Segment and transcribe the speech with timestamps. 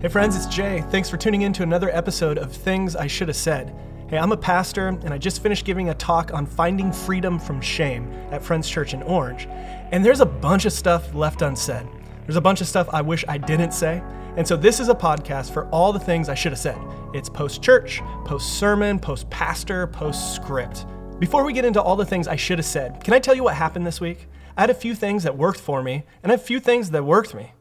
[0.00, 0.82] Hey, friends, it's Jay.
[0.88, 3.76] Thanks for tuning in to another episode of Things I Should Have Said.
[4.08, 7.60] Hey, I'm a pastor, and I just finished giving a talk on finding freedom from
[7.60, 9.46] shame at Friends Church in Orange.
[9.92, 11.86] And there's a bunch of stuff left unsaid.
[12.24, 14.02] There's a bunch of stuff I wish I didn't say.
[14.38, 16.78] And so this is a podcast for all the things I should have said.
[17.12, 20.86] It's post church, post sermon, post pastor, post script.
[21.18, 23.44] Before we get into all the things I should have said, can I tell you
[23.44, 24.28] what happened this week?
[24.56, 27.34] I had a few things that worked for me, and a few things that worked
[27.34, 27.52] me.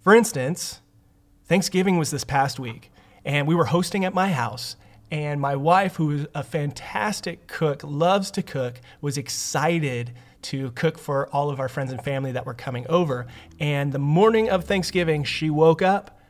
[0.00, 0.80] For instance,
[1.50, 2.92] Thanksgiving was this past week,
[3.24, 4.76] and we were hosting at my house.
[5.10, 10.96] And my wife, who is a fantastic cook, loves to cook, was excited to cook
[10.96, 13.26] for all of our friends and family that were coming over.
[13.58, 16.20] And the morning of Thanksgiving, she woke up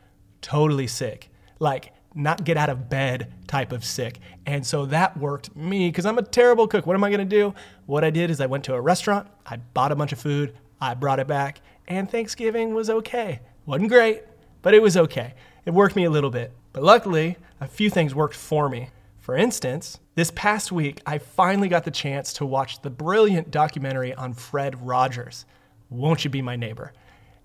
[0.41, 4.21] totally sick, like not get out of bed type of sick.
[4.46, 6.87] And so that worked me because I'm a terrible cook.
[6.87, 7.55] What am I going to do?
[7.84, 10.57] What I did is I went to a restaurant, I bought a bunch of food,
[10.80, 13.40] I brought it back, and Thanksgiving was okay.
[13.66, 14.23] Wasn't great,
[14.62, 15.34] but it was okay.
[15.64, 16.52] It worked me a little bit.
[16.72, 18.90] But luckily, a few things worked for me.
[19.18, 24.14] For instance, this past week, I finally got the chance to watch the brilliant documentary
[24.14, 25.44] on Fred Rogers,
[25.88, 26.92] Won't You Be My Neighbor?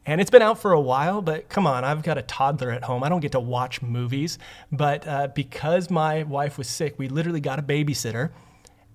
[0.06, 2.84] And it's been out for a while, but come on, I've got a toddler at
[2.84, 3.04] home.
[3.04, 4.38] I don't get to watch movies.
[4.72, 8.30] But uh, because my wife was sick, we literally got a babysitter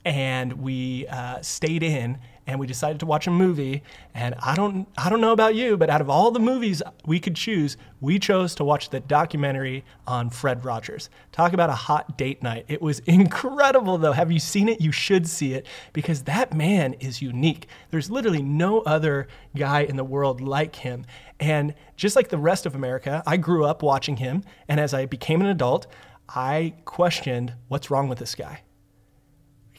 [0.04, 3.82] and we uh, stayed in and we decided to watch a movie.
[4.14, 7.20] And I don't I don't know about you but out of all the movies we
[7.20, 11.10] could choose we chose to watch the documentary on Fred Rogers.
[11.32, 12.64] Talk about a hot date night.
[12.68, 14.12] It was incredible though.
[14.12, 14.80] Have you seen it?
[14.80, 17.68] You should see it because that man is unique.
[17.90, 21.04] There's literally no other guy in the world like him.
[21.38, 24.42] And just like the rest of America I grew up watching him.
[24.68, 25.86] And as I became an adult
[26.28, 28.62] I questioned what's wrong with this guy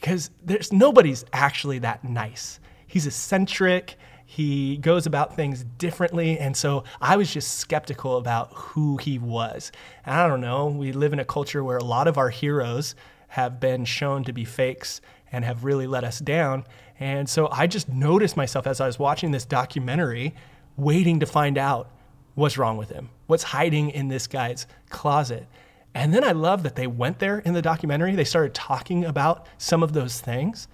[0.02, 2.58] because there's nobody's actually that nice.
[2.88, 3.96] He's eccentric.
[4.26, 6.38] He goes about things differently.
[6.38, 9.70] And so I was just skeptical about who he was.
[10.04, 10.66] And I don't know.
[10.66, 12.96] We live in a culture where a lot of our heroes
[13.28, 15.00] have been shown to be fakes
[15.30, 16.64] and have really let us down.
[16.98, 20.34] And so I just noticed myself as I was watching this documentary,
[20.76, 21.90] waiting to find out
[22.34, 25.46] what's wrong with him, what's hiding in this guy's closet.
[25.94, 28.14] And then I love that they went there in the documentary.
[28.14, 30.68] They started talking about some of those things.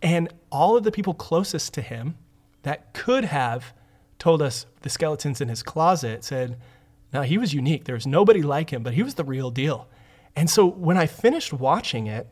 [0.00, 2.16] And all of the people closest to him
[2.62, 3.72] that could have
[4.18, 6.58] told us the skeletons in his closet said,
[7.12, 7.84] no, he was unique.
[7.84, 9.88] There was nobody like him, but he was the real deal.
[10.34, 12.28] And so when I finished watching it,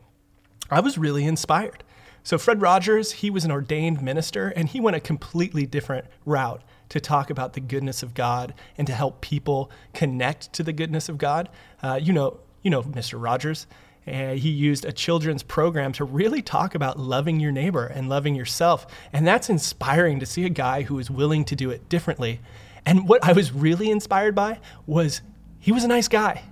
[0.69, 1.83] I was really inspired.
[2.23, 6.61] So Fred Rogers, he was an ordained minister and he went a completely different route
[6.89, 11.09] to talk about the goodness of God and to help people connect to the goodness
[11.09, 11.49] of God.
[11.81, 13.21] Uh, you know, you know, Mr.
[13.21, 13.67] Rogers.
[14.07, 18.33] Uh, he used a children's program to really talk about loving your neighbor and loving
[18.33, 18.87] yourself.
[19.13, 22.41] And that's inspiring to see a guy who is willing to do it differently.
[22.85, 25.21] And what I was really inspired by was
[25.59, 26.43] he was a nice guy.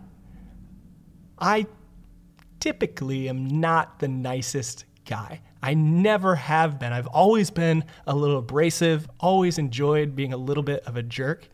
[1.39, 1.65] I
[2.59, 5.41] typically am not the nicest guy.
[5.61, 6.93] I never have been.
[6.93, 11.47] I've always been a little abrasive, always enjoyed being a little bit of a jerk.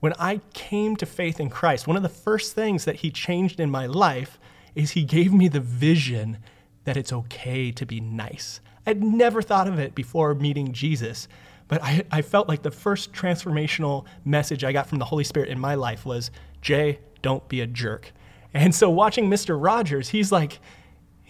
[0.00, 3.60] When I came to faith in Christ, one of the first things that He changed
[3.60, 4.38] in my life
[4.74, 6.38] is He gave me the vision
[6.84, 8.60] that it's okay to be nice.
[8.84, 11.28] I'd never thought of it before meeting Jesus,
[11.68, 15.48] but I, I felt like the first transformational message I got from the Holy Spirit
[15.48, 16.30] in my life was
[16.60, 18.12] Jay, don't be a jerk.
[18.52, 19.56] And so watching Mr.
[19.60, 20.58] Rogers, he's like,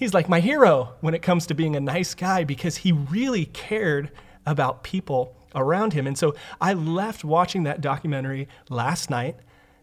[0.03, 3.45] he's like my hero when it comes to being a nice guy because he really
[3.47, 4.11] cared
[4.45, 6.09] about people around him.
[6.09, 9.37] And so I left watching that documentary last night,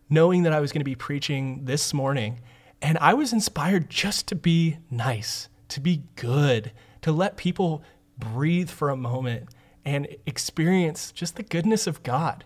[0.09, 2.41] knowing that I was going to be preaching this morning.
[2.81, 7.81] And I was inspired just to be nice, to be good, to let people
[8.18, 9.47] breathe for a moment
[9.85, 12.44] and experience just the goodness of God.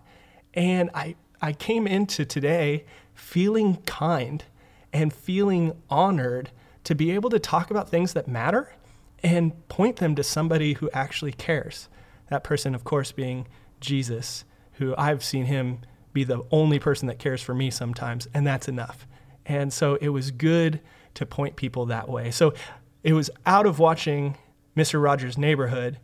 [0.53, 2.85] And I, I came into today
[3.15, 4.43] feeling kind
[4.93, 6.51] and feeling honored
[6.83, 8.71] to be able to talk about things that matter
[9.21, 11.87] and point them to somebody who actually cares.
[12.29, 13.47] That person, of course, being
[13.79, 14.43] Jesus,
[14.73, 15.79] who I've seen him
[16.11, 19.07] be the only person that cares for me sometimes, and that's enough.
[19.45, 20.79] And so it was good
[21.15, 22.31] to point people that way.
[22.31, 22.53] So
[23.03, 24.37] it was out of watching
[24.75, 25.01] Mr.
[25.01, 25.99] Rogers' Neighborhood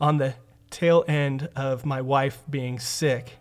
[0.00, 0.34] on the
[0.70, 3.38] tail end of my wife being sick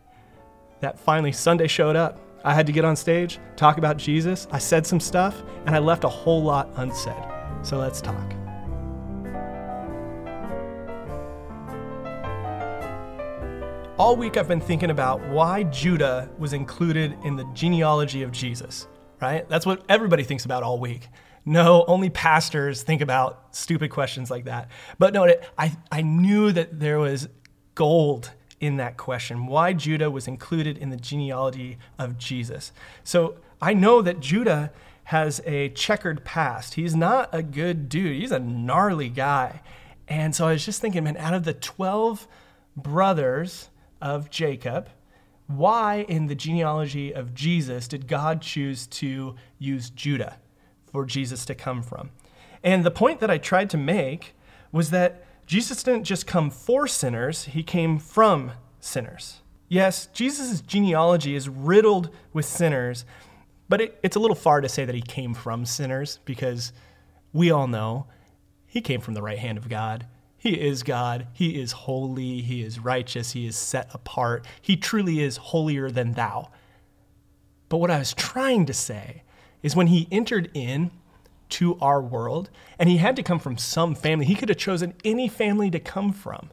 [0.79, 4.47] that finally Sunday showed up I had to get on stage, talk about Jesus.
[4.51, 7.15] I said some stuff, and I left a whole lot unsaid.
[7.63, 8.33] So let's talk.
[13.97, 18.87] All week I've been thinking about why Judah was included in the genealogy of Jesus,
[19.19, 19.49] right?
[19.49, 21.07] That's what everybody thinks about all week.
[21.45, 24.69] No, only pastors think about stupid questions like that.
[24.99, 27.27] But no, I, I knew that there was
[27.73, 28.29] gold
[28.65, 32.71] in that question why Judah was included in the genealogy of Jesus.
[33.03, 34.71] So I know that Judah
[35.05, 36.73] has a checkered past.
[36.73, 39.61] He's not a good dude, he's a gnarly guy.
[40.07, 42.27] And so I was just thinking, man, out of the 12
[42.75, 43.69] brothers
[44.01, 44.89] of Jacob,
[45.47, 50.37] why in the genealogy of Jesus did God choose to use Judah
[50.91, 52.09] for Jesus to come from?
[52.63, 54.35] And the point that I tried to make
[54.71, 59.41] was that Jesus didn't just come for sinners, he came from sinners.
[59.67, 63.05] Yes, Jesus' genealogy is riddled with sinners,
[63.67, 66.71] but it, it's a little far to say that he came from sinners because
[67.33, 68.07] we all know
[68.65, 70.05] he came from the right hand of God.
[70.37, 71.27] He is God.
[71.33, 72.41] He is holy.
[72.41, 73.31] He is righteous.
[73.31, 74.45] He is set apart.
[74.61, 76.51] He truly is holier than thou.
[77.67, 79.23] But what I was trying to say
[79.63, 80.91] is when he entered in
[81.49, 82.49] to our world
[82.79, 85.79] and he had to come from some family, he could have chosen any family to
[85.79, 86.49] come from.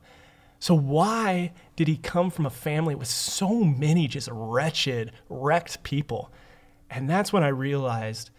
[0.59, 6.33] So, why did he come from a family with so many just wretched, wrecked people?
[6.89, 8.31] And that's when I realized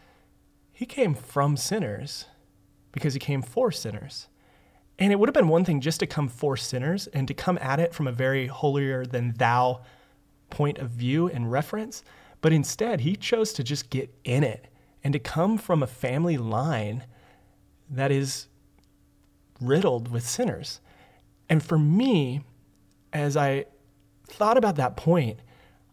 [0.71, 2.25] he came from sinners
[2.94, 4.29] because he came for sinners.
[5.00, 7.57] And it would have been one thing just to come for sinners and to come
[7.59, 9.81] at it from a very holier than thou
[10.50, 12.03] point of view and reference.
[12.41, 14.67] But instead, he chose to just get in it
[15.03, 17.03] and to come from a family line
[17.89, 18.47] that is
[19.59, 20.79] riddled with sinners.
[21.50, 22.41] And for me,
[23.11, 23.65] as I
[24.27, 25.39] thought about that point,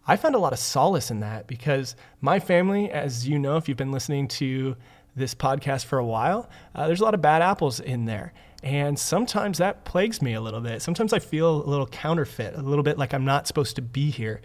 [0.07, 3.69] I found a lot of solace in that because my family, as you know, if
[3.69, 4.77] you've been listening to
[5.15, 8.33] this podcast for a while, uh, there's a lot of bad apples in there.
[8.63, 10.83] And sometimes that plagues me a little bit.
[10.83, 14.11] Sometimes I feel a little counterfeit, a little bit like I'm not supposed to be
[14.11, 14.41] here.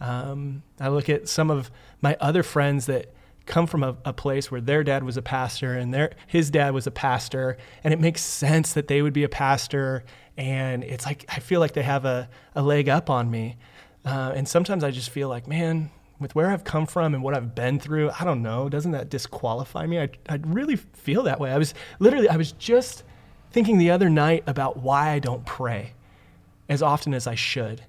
[0.00, 1.70] Um, I look at some of
[2.00, 3.12] my other friends that
[3.46, 6.72] come from a, a, place where their dad was a pastor and their his dad
[6.72, 10.04] was a pastor, and it makes sense that they would be a pastor.
[10.36, 13.56] And it's like I feel like they have a, a leg up on me.
[14.04, 17.34] Uh, and sometimes I just feel like, man, with where I've come from and what
[17.34, 20.00] I've been through, I don't know, doesn't that disqualify me?
[20.00, 21.50] I, I really feel that way.
[21.50, 23.04] I was literally, I was just
[23.50, 25.94] thinking the other night about why I don't pray
[26.68, 27.82] as often as I should.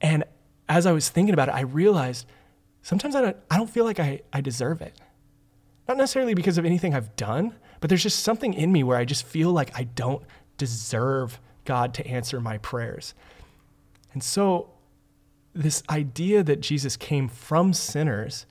[0.00, 0.24] And
[0.68, 2.26] as I was thinking about it, I realized
[2.82, 4.94] sometimes I don't, I don't feel like I, I deserve it.
[5.88, 9.04] Not necessarily because of anything I've done, but there's just something in me where I
[9.04, 10.22] just feel like I don't
[10.56, 13.14] deserve God to answer my prayers.
[14.12, 14.70] And so,
[15.54, 18.46] this idea that Jesus came from sinners,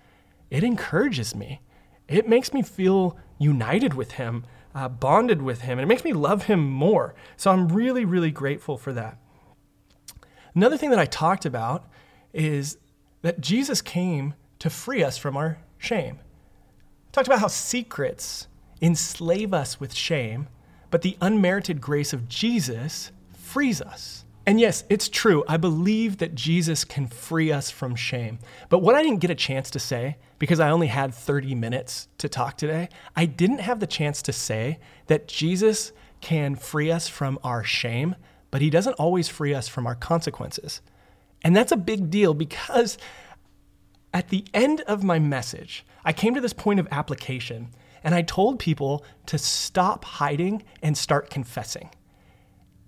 [0.49, 1.61] it encourages me.
[2.07, 6.13] It makes me feel united with him uh, bonded with him, and it makes me
[6.13, 7.13] love him more.
[7.37, 9.17] So I'm really, really grateful for that.
[10.55, 11.89] Another thing that I talked about
[12.33, 12.77] is
[13.21, 16.19] that Jesus came to free us from our shame.
[16.19, 18.47] I talked about how secrets
[18.81, 20.47] enslave us with shame,
[20.89, 24.25] but the unmerited grace of Jesus frees us.
[24.45, 25.43] And yes, it's true.
[25.47, 28.39] I believe that Jesus can free us from shame.
[28.69, 32.07] But what I didn't get a chance to say, because I only had 30 minutes
[32.17, 35.91] to talk today, I didn't have the chance to say that Jesus
[36.21, 38.15] can free us from our shame,
[38.49, 40.81] but he doesn't always free us from our consequences.
[41.43, 42.97] And that's a big deal because
[44.13, 47.69] at the end of my message, I came to this point of application
[48.03, 51.89] and I told people to stop hiding and start confessing.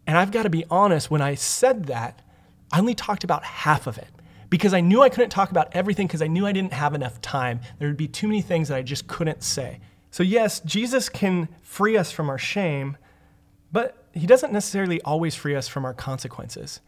[0.05, 2.21] And I've got to be honest, when I said that,
[2.71, 4.09] I only talked about half of it
[4.49, 7.21] because I knew I couldn't talk about everything because I knew I didn't have enough
[7.21, 7.61] time.
[7.79, 9.79] There would be too many things that I just couldn't say.
[10.11, 12.97] So, yes, Jesus can free us from our shame,
[13.71, 16.81] but he doesn't necessarily always free us from our consequences.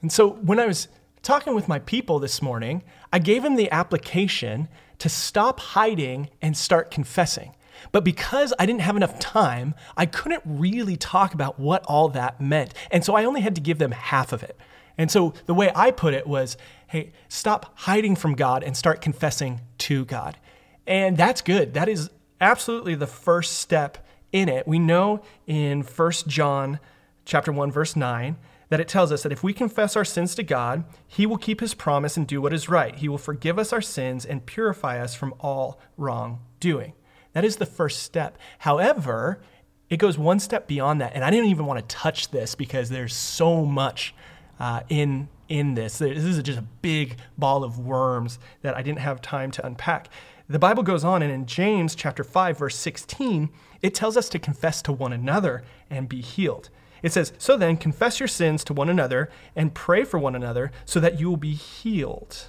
[0.00, 0.88] And so, when I was
[1.22, 6.56] talking with my people this morning, I gave them the application to stop hiding and
[6.56, 7.54] start confessing.
[7.92, 12.40] But because I didn't have enough time, I couldn't really talk about what all that
[12.40, 12.74] meant.
[12.90, 14.56] And so I only had to give them half of it.
[14.96, 16.56] And so the way I put it was
[16.88, 20.38] hey, stop hiding from God and start confessing to God.
[20.86, 21.74] And that's good.
[21.74, 22.08] That is
[22.40, 24.66] absolutely the first step in it.
[24.66, 26.80] We know in 1 John
[27.26, 28.36] chapter 1 verse 9
[28.68, 31.60] that it tells us that if we confess our sins to God, he will keep
[31.60, 32.94] his promise and do what is right.
[32.96, 36.92] He will forgive us our sins and purify us from all wrongdoing.
[37.32, 38.36] That is the first step.
[38.58, 39.40] However,
[39.88, 41.12] it goes one step beyond that.
[41.14, 44.14] And I didn't even want to touch this because there's so much
[44.60, 45.98] uh, in, in this.
[45.98, 50.08] This is just a big ball of worms that I didn't have time to unpack.
[50.48, 53.50] The Bible goes on, and in James chapter 5, verse 16,
[53.82, 56.70] it tells us to confess to one another and be healed.
[57.02, 60.72] It says, So then, confess your sins to one another and pray for one another
[60.84, 62.46] so that you will be healed.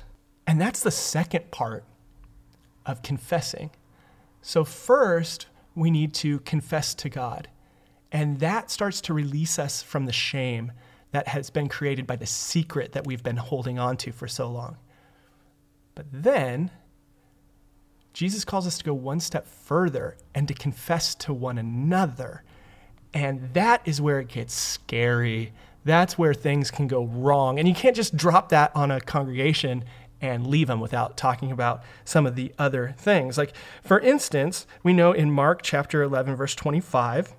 [0.48, 1.84] And that's the second part
[2.86, 3.72] of confessing.
[4.42, 7.50] So, first, we need to confess to God.
[8.12, 10.72] And that starts to release us from the shame
[11.12, 14.50] that has been created by the secret that we've been holding on to for so
[14.50, 14.78] long.
[15.96, 16.72] But then,
[18.14, 22.44] Jesus calls us to go one step further and to confess to one another.
[23.14, 25.54] And that is where it gets scary.
[25.84, 27.58] That's where things can go wrong.
[27.58, 29.84] And you can't just drop that on a congregation
[30.22, 33.38] and leave them without talking about some of the other things.
[33.38, 37.36] Like, for instance, we know in Mark chapter 11, verse 25,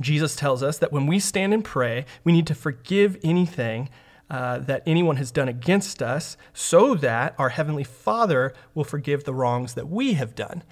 [0.00, 3.88] Jesus tells us that when we stand and pray, we need to forgive anything
[4.30, 9.34] uh, that anyone has done against us so that our Heavenly Father will forgive the
[9.34, 10.62] wrongs that we have done.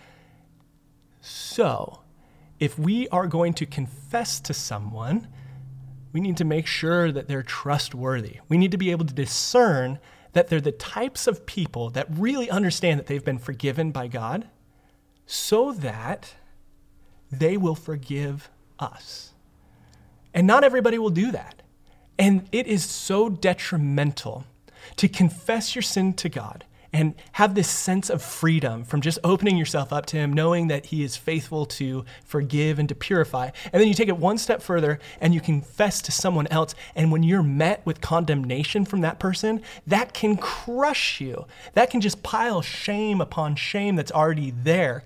[1.20, 2.01] So,
[2.62, 5.26] if we are going to confess to someone,
[6.12, 8.36] we need to make sure that they're trustworthy.
[8.48, 9.98] We need to be able to discern
[10.32, 14.46] that they're the types of people that really understand that they've been forgiven by God
[15.26, 16.36] so that
[17.32, 19.32] they will forgive us.
[20.32, 21.62] And not everybody will do that.
[22.16, 24.44] And it is so detrimental
[24.98, 29.56] to confess your sin to God and have this sense of freedom from just opening
[29.56, 33.50] yourself up to Him, knowing that He is faithful to forgive and to purify.
[33.72, 36.74] And then you take it one step further and you confess to someone else.
[36.94, 41.46] And when you're met with condemnation from that person, that can crush you.
[41.72, 45.04] That can just pile shame upon shame that's already there.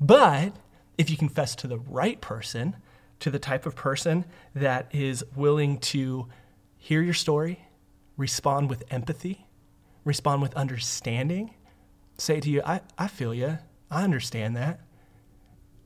[0.00, 0.54] But
[0.96, 2.76] if you confess to the right person,
[3.20, 6.28] to the type of person that is willing to
[6.76, 7.66] hear your story,
[8.16, 9.47] respond with empathy,
[10.08, 11.54] respond with understanding,
[12.16, 13.58] say to you, I, I feel you,
[13.90, 14.80] I understand that,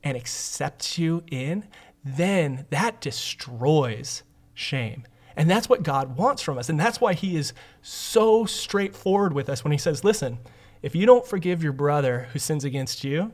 [0.03, 1.65] and accept you in,
[2.03, 5.03] then that destroys shame.
[5.35, 6.69] And that's what God wants from us.
[6.69, 10.39] And that's why He is so straightforward with us when He says, Listen,
[10.81, 13.33] if you don't forgive your brother who sins against you,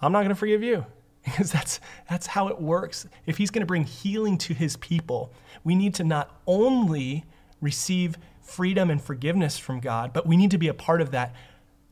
[0.00, 0.84] I'm not going to forgive you
[1.24, 3.06] because that's that's how it works.
[3.26, 5.32] If he's going to bring healing to his people,
[5.64, 7.24] we need to not only
[7.60, 8.16] receive
[8.48, 11.34] freedom and forgiveness from God, but we need to be a part of that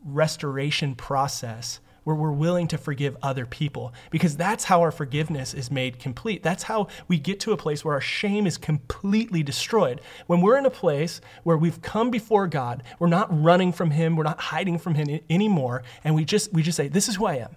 [0.04, 5.72] restoration process where we're willing to forgive other people because that's how our forgiveness is
[5.72, 6.40] made complete.
[6.40, 10.00] That's how we get to a place where our shame is completely destroyed.
[10.28, 14.14] When we're in a place where we've come before God, we're not running from him,
[14.14, 17.26] we're not hiding from him anymore, and we just we just say, "This is who
[17.26, 17.56] I am.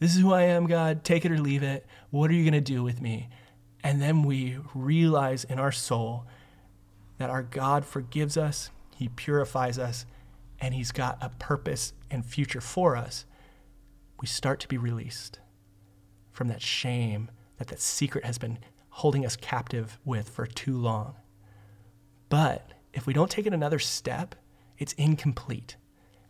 [0.00, 1.04] This is who I am, God.
[1.04, 1.86] Take it or leave it.
[2.10, 3.28] What are you going to do with me?"
[3.84, 6.26] And then we realize in our soul
[7.18, 10.06] that our God forgives us, He purifies us,
[10.60, 13.26] and He's got a purpose and future for us,
[14.20, 15.38] we start to be released
[16.32, 18.58] from that shame that that secret has been
[18.90, 21.14] holding us captive with for too long.
[22.28, 24.34] But if we don't take it another step,
[24.76, 25.76] it's incomplete.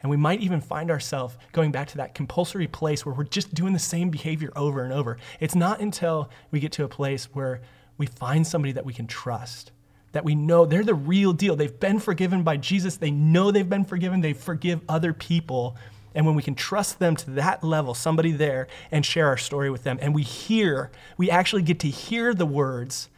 [0.00, 3.54] And we might even find ourselves going back to that compulsory place where we're just
[3.54, 5.18] doing the same behavior over and over.
[5.40, 7.62] It's not until we get to a place where
[7.96, 9.72] we find somebody that we can trust
[10.12, 11.56] that we know they're the real deal.
[11.56, 12.96] They've been forgiven by Jesus.
[12.96, 14.20] They know they've been forgiven.
[14.20, 15.76] They forgive other people.
[16.14, 19.70] And when we can trust them to that level, somebody there, and share our story
[19.70, 23.08] with them, and we hear, we actually get to hear the words,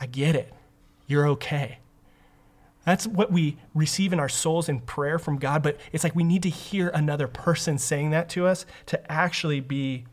[0.00, 0.52] I get it.
[1.06, 1.78] You're okay.
[2.84, 6.24] That's what we receive in our souls in prayer from God, but it's like we
[6.24, 10.04] need to hear another person saying that to us to actually be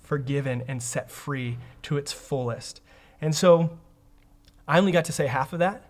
[0.00, 2.80] forgiven and set free to its fullest.
[3.20, 3.78] And so,
[4.70, 5.82] I only got to say half of that.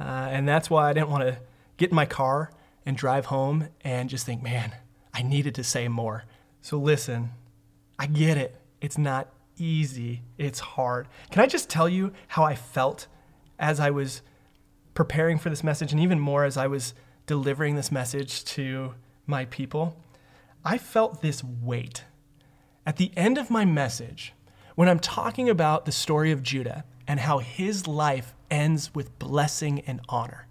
[0.00, 1.36] Uh, and that's why I didn't want to
[1.76, 2.50] get in my car
[2.86, 4.72] and drive home and just think, man,
[5.12, 6.24] I needed to say more.
[6.62, 7.32] So listen,
[7.98, 8.56] I get it.
[8.80, 11.08] It's not easy, it's hard.
[11.30, 13.06] Can I just tell you how I felt
[13.58, 14.22] as I was
[14.94, 16.94] preparing for this message and even more as I was
[17.26, 18.94] delivering this message to
[19.26, 19.94] my people?
[20.64, 22.04] I felt this weight.
[22.86, 24.32] At the end of my message,
[24.74, 29.80] when I'm talking about the story of Judah, and how his life ends with blessing
[29.80, 30.46] and honor.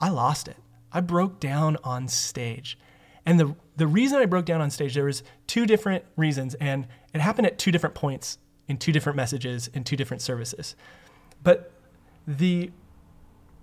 [0.00, 0.56] I lost it.
[0.90, 2.76] I broke down on stage.
[3.24, 6.88] And the, the reason I broke down on stage, there was two different reasons, and
[7.14, 10.74] it happened at two different points in two different messages in two different services.
[11.40, 11.70] But
[12.26, 12.72] the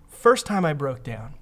[0.07, 1.33] first time I broke down,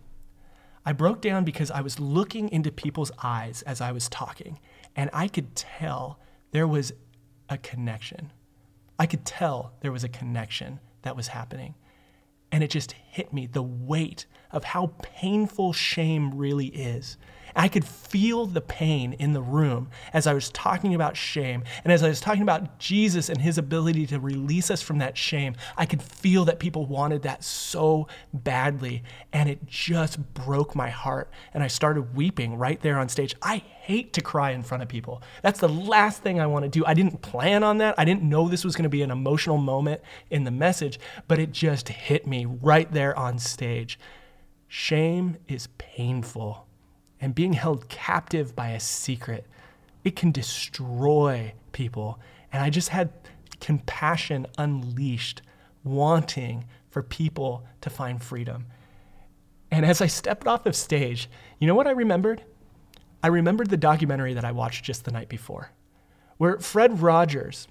[0.84, 4.58] I broke down because I was looking into people's eyes as I was talking,
[4.96, 6.18] and I could tell
[6.50, 6.92] there was
[7.50, 8.32] a connection.
[9.02, 11.74] I could tell there was a connection that was happening.
[12.52, 17.18] And it just hit me the weight of how painful shame really is.
[17.56, 21.92] I could feel the pain in the room as I was talking about shame and
[21.92, 25.56] as I was talking about Jesus and his ability to release us from that shame.
[25.78, 29.04] I could feel that people wanted that so badly.
[29.34, 31.30] And it just broke my heart.
[31.54, 33.36] And I started weeping right there on stage.
[33.42, 35.22] I hate to cry in front of people.
[35.42, 36.86] That's the last thing I want to do.
[36.86, 37.96] I didn't plan on that.
[37.98, 41.40] I didn't know this was going to be an emotional moment in the message, but
[41.40, 44.00] it just hit me right there on stage.
[44.68, 46.68] Shame is painful,
[47.22, 49.46] and being held captive by a secret,
[50.04, 52.20] it can destroy people.
[52.52, 53.12] And I just had
[53.60, 55.44] compassion unleashed,
[55.84, 58.66] wanting for people to find freedom.
[59.70, 62.44] And as I stepped off of stage, you know what I remembered?
[63.24, 65.72] I remembered the documentary that I watched just the night before,
[66.38, 67.68] where Fred Rogers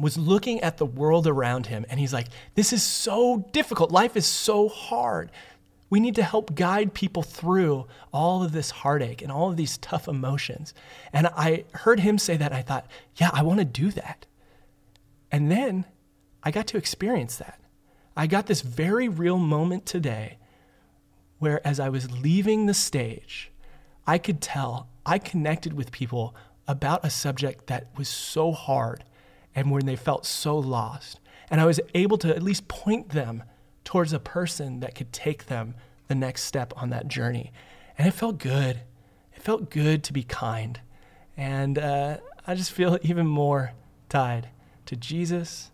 [0.00, 3.92] was looking at the world around him and he's like, This is so difficult.
[3.92, 5.30] Life is so hard.
[5.94, 9.78] We need to help guide people through all of this heartache and all of these
[9.78, 10.74] tough emotions.
[11.12, 12.52] And I heard him say that.
[12.52, 14.26] I thought, Yeah, I want to do that.
[15.30, 15.84] And then
[16.42, 17.60] I got to experience that.
[18.16, 20.38] I got this very real moment today
[21.38, 23.52] where, as I was leaving the stage,
[24.04, 26.34] I could tell I connected with people
[26.66, 29.04] about a subject that was so hard
[29.54, 31.20] and when they felt so lost.
[31.52, 33.44] And I was able to at least point them
[33.84, 35.74] towards a person that could take them
[36.08, 37.52] the next step on that journey.
[37.96, 38.80] And it felt good.
[39.34, 40.80] It felt good to be kind.
[41.36, 43.72] And uh, I just feel even more
[44.08, 44.48] tied
[44.86, 45.70] to Jesus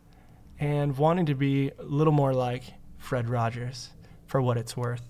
[0.59, 3.90] and wanting to be a little more like Fred Rogers
[4.26, 5.02] for what it's worth.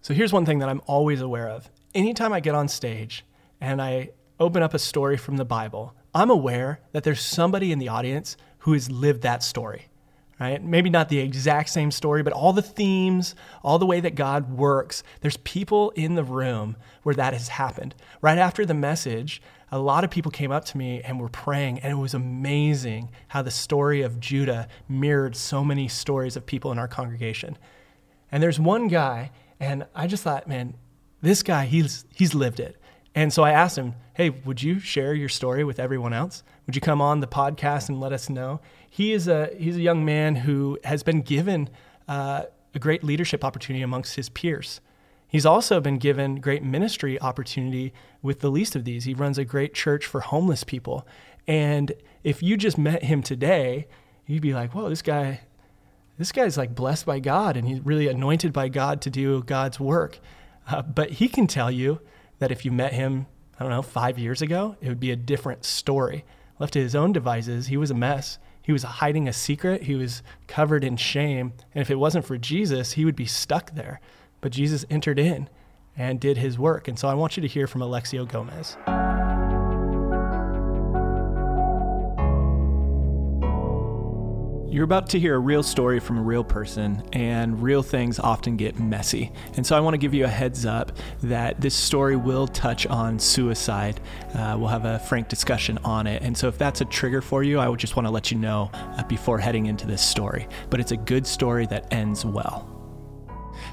[0.00, 1.68] So here's one thing that I'm always aware of.
[1.94, 3.24] Anytime I get on stage
[3.60, 7.78] and I open up a story from the Bible, I'm aware that there's somebody in
[7.78, 9.88] the audience who has lived that story,
[10.40, 10.62] right?
[10.62, 14.50] Maybe not the exact same story, but all the themes, all the way that God
[14.50, 17.94] works, there's people in the room where that has happened.
[18.20, 21.80] Right after the message, a lot of people came up to me and were praying,
[21.80, 26.72] and it was amazing how the story of Judah mirrored so many stories of people
[26.72, 27.58] in our congregation.
[28.32, 29.30] And there's one guy,
[29.60, 30.74] and I just thought, man,
[31.20, 32.76] this guy, he's, he's lived it.
[33.14, 36.42] And so I asked him, hey, would you share your story with everyone else?
[36.66, 38.60] Would you come on the podcast and let us know?
[38.90, 41.68] He is a, he's a young man who has been given
[42.08, 44.80] uh, a great leadership opportunity amongst his peers.
[45.28, 49.04] He's also been given great ministry opportunity with the least of these.
[49.04, 51.06] He runs a great church for homeless people.
[51.46, 51.92] And
[52.24, 53.88] if you just met him today,
[54.26, 55.40] you'd be like, whoa, this guy,
[56.16, 59.78] this guy's like blessed by God and he's really anointed by God to do God's
[59.78, 60.18] work.
[60.66, 62.00] Uh, but he can tell you
[62.38, 63.26] that if you met him,
[63.58, 66.24] I don't know, five years ago, it would be a different story.
[66.58, 68.38] Left to his own devices, he was a mess.
[68.68, 69.84] He was hiding a secret.
[69.84, 71.54] He was covered in shame.
[71.74, 73.98] And if it wasn't for Jesus, he would be stuck there.
[74.42, 75.48] But Jesus entered in
[75.96, 76.86] and did his work.
[76.86, 78.76] And so I want you to hear from Alexio Gomez.
[84.78, 88.56] You're about to hear a real story from a real person, and real things often
[88.56, 89.32] get messy.
[89.56, 90.92] And so I want to give you a heads up
[91.24, 93.98] that this story will touch on suicide.
[94.36, 96.22] Uh, we'll have a frank discussion on it.
[96.22, 98.38] And so if that's a trigger for you, I would just want to let you
[98.38, 100.46] know uh, before heading into this story.
[100.70, 102.77] But it's a good story that ends well.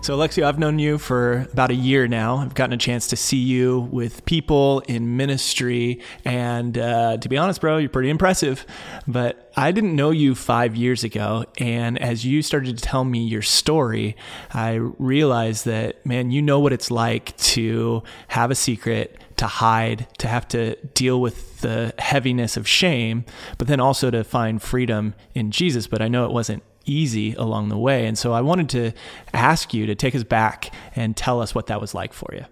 [0.05, 2.37] So, Alexio, I've known you for about a year now.
[2.37, 5.99] I've gotten a chance to see you with people in ministry.
[6.23, 8.67] And uh, to be honest, bro, you're pretty impressive.
[9.07, 11.45] But I didn't know you five years ago.
[11.57, 14.15] And as you started to tell me your story,
[14.53, 20.05] I realized that, man, you know what it's like to have a secret, to hide,
[20.19, 23.25] to have to deal with the heaviness of shame,
[23.57, 25.87] but then also to find freedom in Jesus.
[25.87, 28.05] But I know it wasn't easy along the way.
[28.05, 28.91] And so I wanted to
[29.33, 32.45] ask you to take us back and tell us what that was like for you.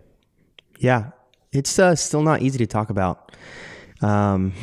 [0.80, 1.12] Yeah,
[1.52, 3.32] it's uh, still not easy to talk about.
[4.02, 4.54] Um,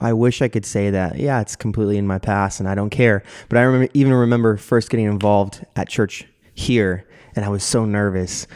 [0.00, 2.90] I wish I could say that, yeah, it's completely in my past and I don't
[2.90, 3.22] care.
[3.48, 7.84] But I remember, even remember first getting involved at church here, and I was so
[7.84, 8.46] nervous.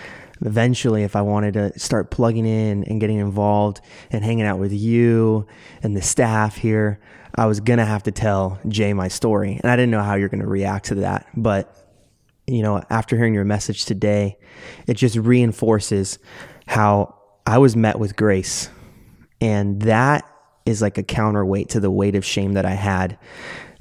[0.43, 4.73] Eventually, if I wanted to start plugging in and getting involved and hanging out with
[4.73, 5.47] you
[5.83, 6.99] and the staff here,
[7.35, 10.29] I was gonna have to tell Jay my story, and I didn't know how you're
[10.29, 11.27] gonna react to that.
[11.37, 11.77] But
[12.47, 14.39] you know, after hearing your message today,
[14.87, 16.19] it just reinforces
[16.67, 17.15] how
[17.47, 18.71] I was met with grace,
[19.41, 20.25] and that
[20.65, 23.19] is like a counterweight to the weight of shame that I had.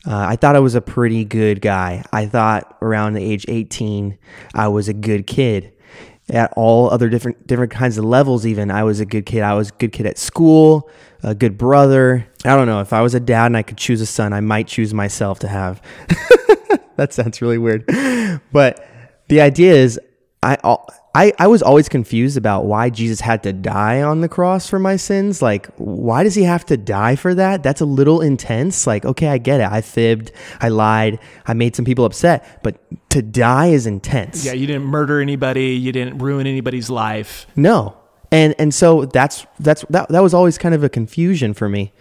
[0.06, 2.04] Uh, I thought I was a pretty good guy.
[2.12, 4.18] I thought around the age 18,
[4.54, 5.74] I was a good kid
[6.32, 8.72] at all other different different kinds of levels even.
[8.72, 9.42] I was a good kid.
[9.42, 10.90] I was a good kid at school
[11.22, 12.26] a good brother.
[12.46, 12.80] I don't know.
[12.80, 15.40] If i was a dad and i could choose a son i might choose myself
[15.40, 15.82] to have.
[17.00, 17.86] That sounds really weird.
[18.52, 18.86] But
[19.30, 19.98] the idea is
[20.42, 20.58] I,
[21.16, 24.80] I, I was always confused about why Jesus had to die on the cross for
[24.80, 25.42] my sins.
[25.42, 27.62] Like, why does he have to die for that?
[27.62, 28.88] That's a little intense.
[28.88, 29.70] Like, okay, I get it.
[29.70, 34.46] I fibbed, I lied, I made some people upset, but to die is intense.
[34.46, 37.46] Yeah, you didn't murder anybody, you didn't ruin anybody's life.
[37.58, 37.98] No.
[38.32, 41.92] And and so that's that's that that was always kind of a confusion for me.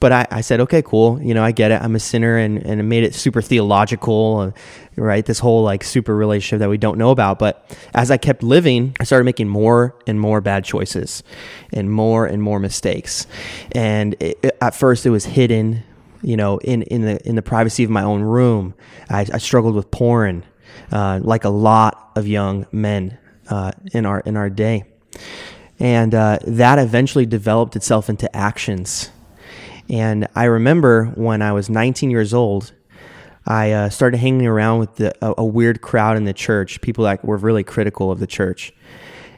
[0.00, 1.20] But I, I said, okay, cool.
[1.22, 1.80] You know, I get it.
[1.80, 4.52] I'm a sinner and, and it made it super theological
[4.98, 5.24] right?
[5.24, 7.38] This whole like super relationship that we don't know about.
[7.38, 11.22] But as I kept living, I started making more and more bad choices
[11.72, 13.26] and more and more mistakes.
[13.72, 15.82] And it, it, at first, it was hidden,
[16.22, 18.74] you know, in, in the in the privacy of my own room.
[19.08, 20.44] I, I struggled with porn,
[20.90, 24.84] uh, like a lot of young men uh, in our in our day,
[25.78, 29.10] and uh, that eventually developed itself into actions.
[29.88, 32.72] And I remember when I was 19 years old,
[33.46, 37.04] I uh, started hanging around with the, a, a, weird crowd in the church, people
[37.04, 38.74] that were really critical of the church.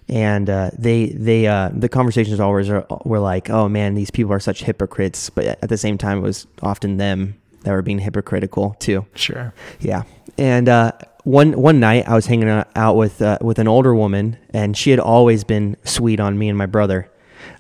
[0.09, 4.33] And uh, they, they, uh, the conversations always are, were like, "Oh man, these people
[4.33, 8.01] are such hypocrites." But at the same time, it was often them that were being
[8.01, 9.07] hypocritical too.
[9.15, 9.55] Sure.
[9.79, 10.03] Yeah.
[10.37, 10.93] And uh,
[11.25, 14.91] one one night, I was hanging out with uh, with an older woman, and she
[14.91, 17.11] had always been sweet on me and my brother.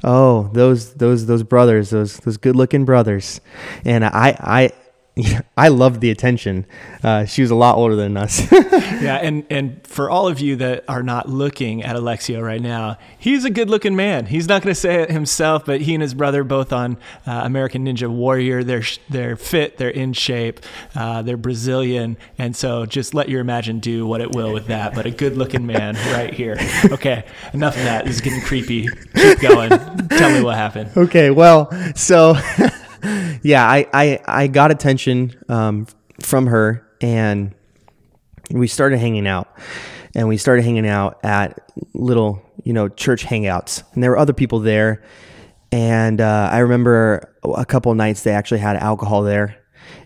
[0.02, 3.40] Oh those those those brothers those those good looking brothers.
[3.84, 4.72] And i i
[5.56, 6.66] I loved the attention.
[7.02, 8.50] Uh, she was a lot older than us.
[8.52, 12.96] yeah, and and for all of you that are not looking at Alexio right now,
[13.18, 14.26] he's a good-looking man.
[14.26, 16.96] He's not going to say it himself, but he and his brother both on
[17.26, 18.62] uh, American Ninja Warrior.
[18.62, 20.60] They're they're fit, they're in shape,
[20.94, 24.94] uh, they're Brazilian, and so just let your imagine do what it will with that.
[24.94, 26.56] But a good-looking man right here.
[26.84, 28.04] Okay, enough of that.
[28.04, 28.88] This is getting creepy.
[29.14, 29.70] Keep going.
[30.08, 30.90] Tell me what happened.
[30.96, 32.36] Okay, well, so.
[33.42, 35.86] yeah, I, I, I got attention um,
[36.20, 37.54] from her and
[38.50, 39.48] we started hanging out.
[40.14, 43.84] And we started hanging out at little, you know, church hangouts.
[43.94, 45.02] And there were other people there.
[45.72, 49.56] And uh, I remember a couple nights they actually had alcohol there.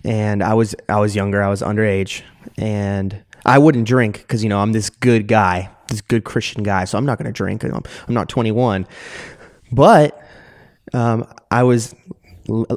[0.04, 2.22] And I was I was younger, I was underage,
[2.58, 6.84] and I wouldn't drink because you know I'm this good guy, this good Christian guy,
[6.84, 7.64] so I'm not going to drink.
[7.64, 8.86] I'm, I'm not 21,
[9.72, 10.22] but
[10.92, 11.94] um, I was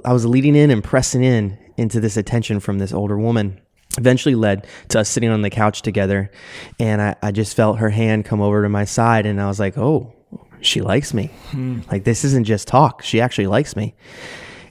[0.03, 3.59] I was leading in and pressing in into this attention from this older woman.
[3.97, 6.29] Eventually led to us sitting on the couch together,
[6.79, 9.59] and I, I just felt her hand come over to my side, and I was
[9.59, 10.13] like, "Oh,
[10.61, 11.31] she likes me.
[11.49, 11.79] Hmm.
[11.89, 13.01] Like this isn't just talk.
[13.01, 13.95] She actually likes me."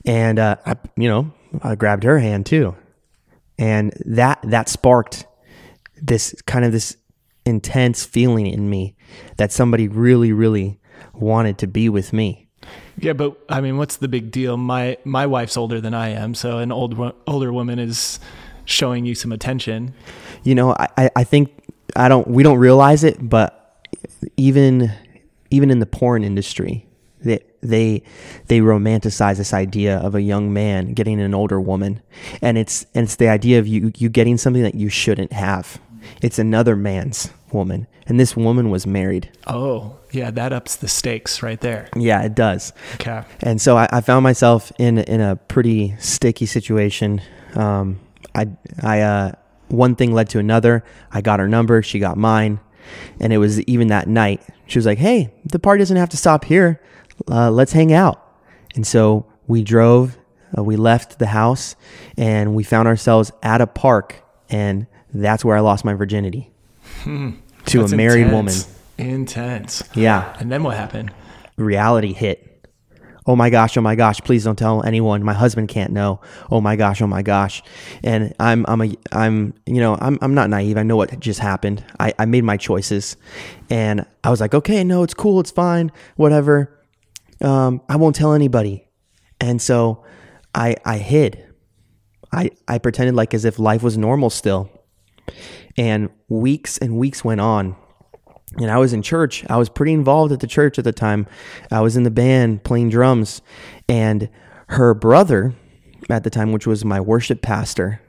[0.05, 2.75] And uh, I, you know, I grabbed her hand too,
[3.59, 5.27] and that that sparked
[6.01, 6.95] this kind of this
[7.45, 8.95] intense feeling in me
[9.37, 10.79] that somebody really, really
[11.13, 12.46] wanted to be with me.
[12.99, 14.57] Yeah, but I mean, what's the big deal?
[14.57, 18.19] My my wife's older than I am, so an old older woman is
[18.65, 19.93] showing you some attention.
[20.43, 21.51] You know, I I think
[21.95, 23.85] I don't we don't realize it, but
[24.35, 24.91] even
[25.51, 26.87] even in the porn industry,
[27.21, 28.03] they they
[28.47, 32.01] they romanticize this idea of a young man getting an older woman,
[32.41, 35.79] and it's and it's the idea of you you getting something that you shouldn't have.
[36.21, 39.29] It's another man's woman, and this woman was married.
[39.45, 41.89] Oh, yeah, that ups the stakes right there.
[41.95, 42.73] Yeah, it does.
[42.95, 43.23] Okay.
[43.41, 47.21] And so I, I found myself in in a pretty sticky situation.
[47.55, 47.99] Um,
[48.35, 48.47] I
[48.81, 49.31] I uh,
[49.69, 50.83] one thing led to another.
[51.11, 52.59] I got her number, she got mine,
[53.19, 54.41] and it was even that night.
[54.67, 56.81] She was like, "Hey, the party doesn't have to stop here.
[57.29, 58.23] Uh, let's hang out."
[58.75, 60.17] And so we drove.
[60.57, 61.75] Uh, we left the house,
[62.17, 66.51] and we found ourselves at a park, and that's where I lost my virginity
[67.03, 67.31] hmm.
[67.65, 68.67] to that's a married intense.
[68.97, 69.13] woman.
[69.13, 69.83] Intense.
[69.93, 70.35] Yeah.
[70.39, 71.13] And then what happened?
[71.57, 72.43] Reality hit.
[73.25, 75.21] Oh my gosh, oh my gosh, please don't tell anyone.
[75.21, 76.21] My husband can't know.
[76.49, 77.61] Oh my gosh, oh my gosh.
[78.01, 80.77] And I'm I'm a I'm you know, I'm I'm not naive.
[80.77, 81.83] I know what just happened.
[81.99, 83.17] I, I made my choices.
[83.69, 86.79] And I was like, okay, no, it's cool, it's fine, whatever.
[87.41, 88.87] Um, I won't tell anybody.
[89.41, 90.05] And so
[90.55, 91.43] I I hid.
[92.31, 94.69] I, I pretended like as if life was normal still.
[95.77, 97.75] And weeks and weeks went on
[98.55, 99.45] and I was in church.
[99.49, 101.27] I was pretty involved at the church at the time.
[101.71, 103.41] I was in the band playing drums,
[103.89, 104.29] and
[104.69, 105.53] her brother
[106.09, 108.01] at the time, which was my worship pastor,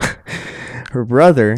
[0.90, 1.56] her brother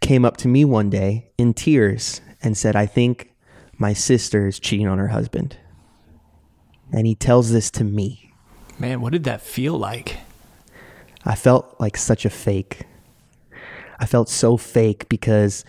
[0.00, 3.32] came up to me one day in tears and said, I think
[3.78, 5.56] my sister is cheating on her husband.
[6.92, 8.32] And he tells this to me.
[8.78, 10.18] Man, what did that feel like?
[11.24, 12.82] I felt like such a fake.
[13.98, 15.64] I felt so fake because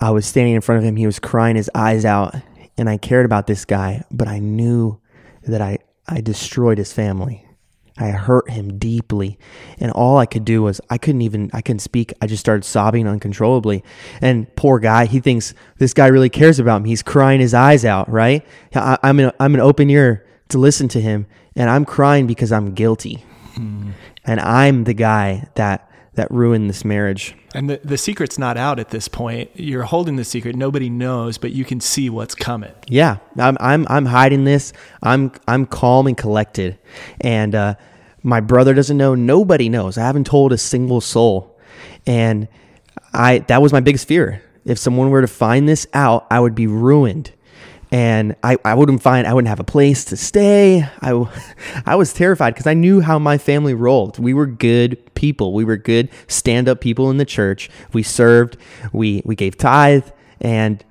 [0.00, 0.96] I was standing in front of him.
[0.96, 2.34] He was crying his eyes out,
[2.76, 5.00] and I cared about this guy, but I knew
[5.44, 7.46] that I, I destroyed his family.
[7.98, 9.38] I hurt him deeply.
[9.78, 12.12] And all I could do was, I couldn't even, I couldn't speak.
[12.20, 13.82] I just started sobbing uncontrollably.
[14.20, 16.90] And poor guy, he thinks this guy really cares about me.
[16.90, 18.46] He's crying his eyes out, right?
[18.74, 21.26] I, am an, I'm an open ear to listen to him.
[21.54, 23.24] And I'm crying because I'm guilty.
[23.54, 23.92] Mm.
[24.26, 25.85] And I'm the guy that,
[26.16, 27.34] that ruined this marriage.
[27.54, 29.50] And the, the secret's not out at this point.
[29.54, 30.56] You're holding the secret.
[30.56, 32.72] Nobody knows, but you can see what's coming.
[32.88, 33.18] Yeah.
[33.38, 34.72] I'm, I'm, I'm hiding this.
[35.02, 36.78] I'm, I'm calm and collected.
[37.20, 37.74] And, uh,
[38.22, 39.14] my brother doesn't know.
[39.14, 39.96] Nobody knows.
[39.96, 41.56] I haven't told a single soul.
[42.06, 42.48] And
[43.12, 44.42] I, that was my biggest fear.
[44.64, 47.32] If someone were to find this out, I would be ruined
[47.92, 50.88] and I, I wouldn't find I wouldn't have a place to stay.
[51.00, 51.28] I,
[51.86, 54.18] I was terrified because I knew how my family rolled.
[54.18, 55.52] We were good people.
[55.52, 57.70] We were good stand up people in the church.
[57.92, 58.56] We served.
[58.92, 60.08] We we gave tithe,
[60.40, 60.84] and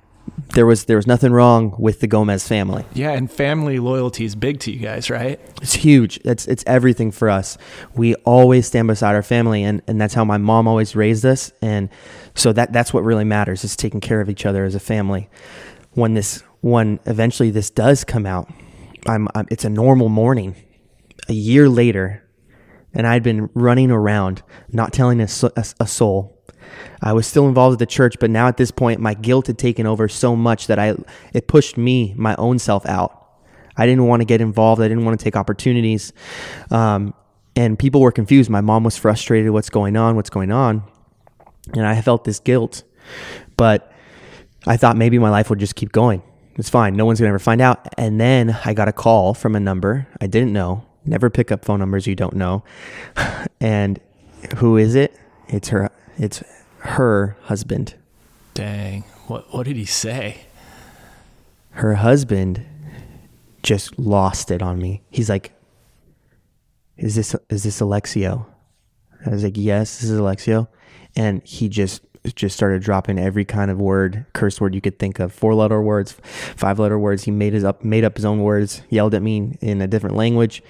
[0.54, 2.84] there was there was nothing wrong with the Gomez family.
[2.94, 5.40] Yeah, and family loyalty is big to you guys, right?
[5.60, 6.18] It's huge.
[6.24, 7.58] It's it's everything for us.
[7.94, 11.52] We always stand beside our family, and and that's how my mom always raised us,
[11.60, 11.88] and
[12.34, 15.28] so that that's what really matters is taking care of each other as a family.
[15.92, 18.50] When this when eventually this does come out,
[19.06, 20.56] I'm, I'm it's a normal morning.
[21.28, 22.24] A year later,
[22.92, 26.44] and I'd been running around, not telling a, a, a soul.
[27.00, 29.58] I was still involved with the church, but now at this point, my guilt had
[29.58, 30.96] taken over so much that I
[31.32, 33.12] it pushed me, my own self, out.
[33.76, 34.82] I didn't want to get involved.
[34.82, 36.12] I didn't want to take opportunities,
[36.72, 37.14] um,
[37.54, 38.50] and people were confused.
[38.50, 39.52] My mom was frustrated.
[39.52, 40.16] What's going on?
[40.16, 40.82] What's going on?
[41.74, 42.82] And I felt this guilt,
[43.56, 43.92] but
[44.66, 46.22] I thought maybe my life would just keep going.
[46.56, 46.96] It's fine.
[46.96, 47.86] No one's going to ever find out.
[47.98, 50.84] And then I got a call from a number I didn't know.
[51.04, 52.64] Never pick up phone numbers you don't know.
[53.60, 54.00] and
[54.56, 55.18] who is it?
[55.48, 56.42] It's her it's
[56.78, 57.94] her husband.
[58.54, 59.02] Dang.
[59.26, 60.46] What what did he say?
[61.72, 62.64] Her husband
[63.62, 65.02] just lost it on me.
[65.10, 65.52] He's like
[66.96, 68.46] is this is this Alexio?
[69.24, 70.68] I was like, "Yes, this is Alexio."
[71.14, 72.02] And he just
[72.34, 75.80] just started dropping every kind of word, curse word you could think of, four letter
[75.80, 77.24] words, five letter words.
[77.24, 80.16] He made his up, made up his own words, yelled at me in a different
[80.16, 80.62] language.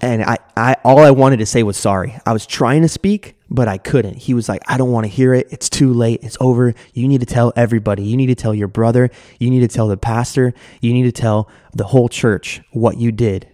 [0.00, 2.18] And I, I, all I wanted to say was sorry.
[2.26, 4.16] I was trying to speak, but I couldn't.
[4.16, 5.46] He was like, I don't want to hear it.
[5.52, 6.24] It's too late.
[6.24, 6.74] It's over.
[6.92, 8.02] You need to tell everybody.
[8.02, 9.10] You need to tell your brother.
[9.38, 10.54] You need to tell the pastor.
[10.80, 13.48] You need to tell the whole church what you did.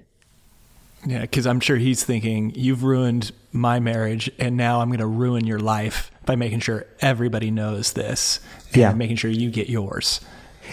[1.07, 5.07] Yeah, because I'm sure he's thinking, you've ruined my marriage, and now I'm going to
[5.07, 8.39] ruin your life by making sure everybody knows this
[8.69, 8.93] and yeah.
[8.93, 10.21] making sure you get yours.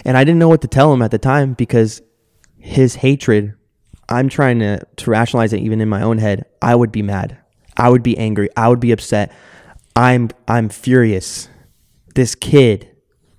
[0.04, 2.02] And I didn't know what to tell him at the time because
[2.58, 3.54] his hatred,
[4.10, 6.44] I'm trying to, to rationalize it even in my own head.
[6.60, 7.38] I would be mad.
[7.74, 8.50] I would be angry.
[8.54, 9.32] I would be upset.
[9.96, 11.48] I'm I'm furious.
[12.14, 12.90] This kid,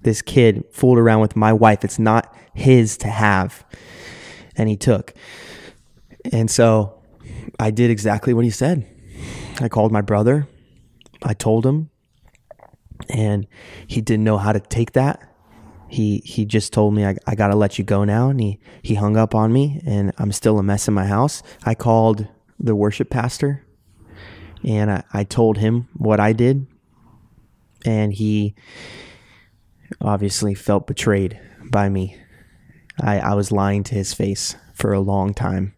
[0.01, 1.83] this kid fooled around with my wife.
[1.83, 3.63] It's not his to have.
[4.55, 5.13] And he took.
[6.31, 6.99] And so
[7.59, 8.87] I did exactly what he said.
[9.59, 10.47] I called my brother.
[11.21, 11.91] I told him
[13.09, 13.47] and
[13.87, 15.21] he didn't know how to take that.
[15.89, 18.95] He he just told me I, I gotta let you go now, and he he
[18.95, 21.43] hung up on me, and I'm still a mess in my house.
[21.65, 22.27] I called
[22.59, 23.65] the worship pastor,
[24.63, 26.67] and I, I told him what I did,
[27.85, 28.55] and he
[30.01, 31.39] obviously felt betrayed
[31.71, 32.17] by me.
[32.99, 35.75] I, I was lying to his face for a long time.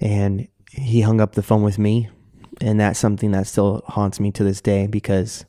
[0.00, 2.08] And he hung up the phone with me.
[2.60, 5.44] And that's something that still haunts me to this day because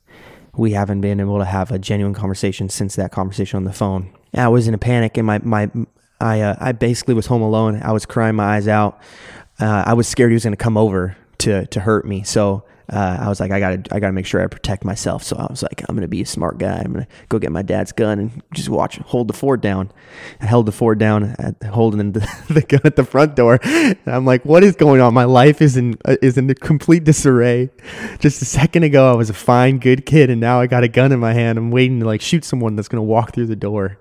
[0.56, 4.12] we haven't been able to have a genuine conversation since that conversation on the phone.
[4.34, 5.70] I was in a panic, and my my
[6.20, 7.80] I uh, I basically was home alone.
[7.82, 9.00] I was crying my eyes out.
[9.58, 12.22] Uh, I was scared he was going to come over to to hurt me.
[12.22, 15.22] So uh, I was like, I gotta, I gotta make sure I protect myself.
[15.22, 16.82] So I was like, I'm gonna be a smart guy.
[16.84, 19.92] I'm gonna go get my dad's gun and just watch, hold the Ford down.
[20.40, 23.60] I held the Ford down, at, holding the, the, gun at the front door.
[23.62, 25.14] And I'm like, what is going on?
[25.14, 27.70] My life is in uh, is in complete disarray.
[28.18, 30.88] Just a second ago, I was a fine, good kid, and now I got a
[30.88, 31.58] gun in my hand.
[31.58, 33.98] I'm waiting to like shoot someone that's gonna walk through the door.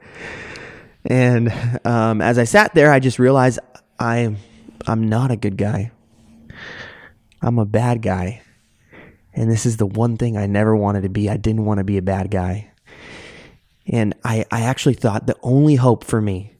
[1.05, 1.53] And
[1.85, 3.59] um, as I sat there, I just realized
[3.99, 4.35] I,
[4.87, 5.91] I'm not a good guy.
[7.41, 8.41] I'm a bad guy
[9.33, 11.29] and this is the one thing I never wanted to be.
[11.29, 12.71] I didn't want to be a bad guy.
[13.87, 16.55] And I, I actually thought the only hope for me,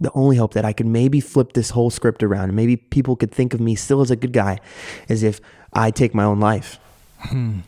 [0.00, 3.16] the only hope that I could maybe flip this whole script around and maybe people
[3.16, 4.58] could think of me still as a good guy
[5.08, 5.40] is if
[5.72, 6.78] I take my own life.
[7.20, 7.60] Hmm.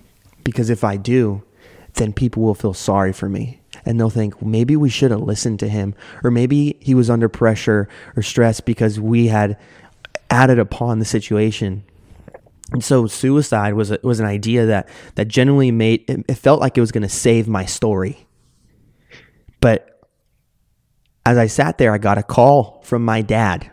[0.42, 1.42] Because if I do,
[1.94, 5.61] then people will feel sorry for me and they'll think maybe we should have listened
[5.61, 9.59] to him or maybe he was under pressure or stress because we had
[10.29, 11.85] added upon the situation
[12.72, 16.61] and so suicide was a, was an idea that that genuinely made it, it felt
[16.61, 18.26] like it was going to save my story.
[19.61, 20.00] But
[21.24, 23.70] as I sat there, I got a call from my dad.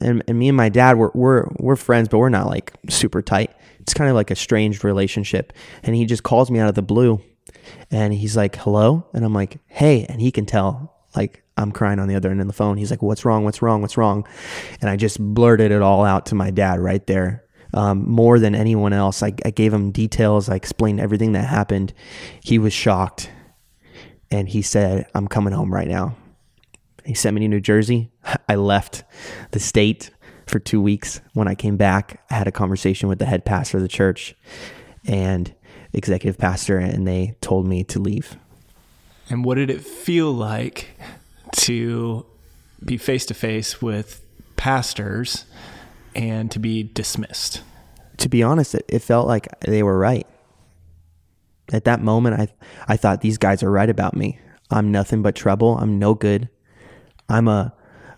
[0.00, 3.22] and, and me and my dad we're, we're we're friends, but we're not like super
[3.22, 3.50] tight.
[3.80, 5.52] It's kind of like a strange relationship.
[5.82, 7.20] And he just calls me out of the blue,
[7.90, 11.98] and he's like, "Hello," and I'm like, "Hey," and he can tell like I'm crying
[11.98, 12.76] on the other end of the phone.
[12.76, 13.44] He's like, "What's wrong?
[13.44, 13.80] What's wrong?
[13.80, 14.26] What's wrong?"
[14.80, 17.44] And I just blurted it all out to my dad right there.
[17.74, 20.48] Um, more than anyone else, I, I gave him details.
[20.48, 21.92] I explained everything that happened.
[22.42, 23.30] He was shocked,
[24.30, 26.16] and he said, "I'm coming home right now."
[27.04, 28.10] He sent me to New Jersey.
[28.48, 29.04] I left
[29.50, 30.10] the state
[30.46, 31.20] for two weeks.
[31.34, 34.34] When I came back, I had a conversation with the head pastor of the church
[35.06, 35.54] and
[35.92, 38.36] executive pastor, and they told me to leave.
[39.30, 40.88] And what did it feel like
[41.56, 42.24] to
[42.84, 44.22] be face to face with
[44.56, 45.44] pastors
[46.14, 47.62] and to be dismissed?
[48.18, 50.26] To be honest, it, it felt like they were right.
[51.72, 52.48] At that moment, I
[52.92, 54.38] I thought these guys are right about me.
[54.70, 55.76] I'm nothing but trouble.
[55.78, 56.48] I'm no good.
[57.28, 57.74] I'm a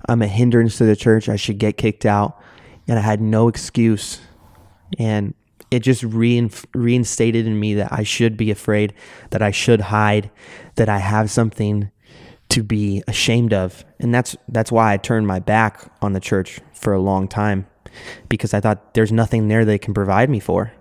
[0.08, 1.28] I'm a hindrance to the church.
[1.28, 2.40] I should get kicked out.
[2.88, 4.20] And I had no excuse.
[4.98, 5.34] And
[5.70, 8.92] it just rein, reinstated in me that I should be afraid,
[9.30, 10.30] that I should hide,
[10.74, 11.90] that I have something
[12.48, 13.84] to be ashamed of.
[14.00, 17.66] And that's that's why I turned my back on the church for a long time
[18.28, 20.72] because I thought there's nothing there they can provide me for,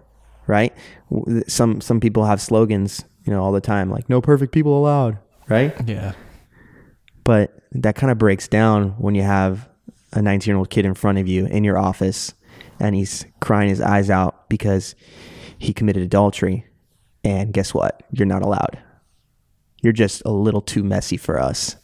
[0.47, 0.73] right?
[1.47, 5.17] Some some people have slogans, you know, all the time like no perfect people allowed,
[5.47, 5.75] right?
[5.85, 6.13] Yeah.
[7.23, 9.69] But that kind of breaks down when you have
[10.13, 12.33] a 19 year old kid in front of you in your office
[12.79, 14.95] and he's crying his eyes out because
[15.57, 16.65] he committed adultery.
[17.23, 18.03] And guess what?
[18.11, 18.79] You're not allowed.
[19.81, 21.75] You're just a little too messy for us.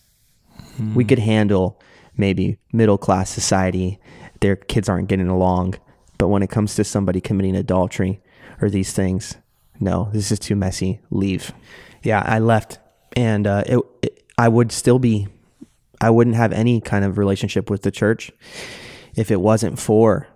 [0.77, 0.95] Hmm.
[0.95, 1.81] We could handle
[2.17, 3.99] maybe middle class society,
[4.45, 5.75] their kids aren't getting along.
[6.19, 8.21] But when it comes to somebody committing adultery
[8.61, 9.37] or these things,
[9.79, 11.01] no, this is too messy.
[11.09, 11.51] Leave.
[12.03, 12.77] Yeah, I left,
[13.15, 15.27] and uh, it, it, I would still be
[15.99, 18.31] I wouldn't have any kind of relationship with the church
[19.15, 20.27] if it wasn't for,